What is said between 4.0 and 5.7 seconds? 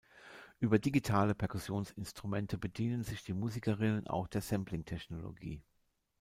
auch der Sampling-Technologie.